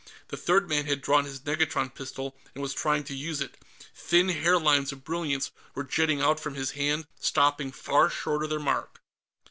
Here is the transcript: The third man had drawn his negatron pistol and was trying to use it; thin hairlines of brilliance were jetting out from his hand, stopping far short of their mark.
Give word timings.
The 0.29 0.35
third 0.35 0.67
man 0.67 0.87
had 0.87 0.99
drawn 0.99 1.25
his 1.25 1.41
negatron 1.41 1.91
pistol 1.93 2.35
and 2.55 2.61
was 2.63 2.73
trying 2.73 3.03
to 3.03 3.13
use 3.13 3.39
it; 3.39 3.55
thin 3.93 4.29
hairlines 4.29 4.91
of 4.91 5.03
brilliance 5.03 5.51
were 5.75 5.83
jetting 5.83 6.19
out 6.23 6.39
from 6.39 6.55
his 6.55 6.71
hand, 6.71 7.05
stopping 7.19 7.71
far 7.71 8.09
short 8.09 8.41
of 8.43 8.49
their 8.49 8.59
mark. 8.59 8.99